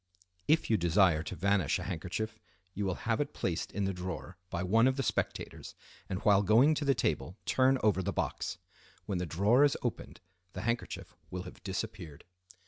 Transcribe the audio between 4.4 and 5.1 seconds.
by one of the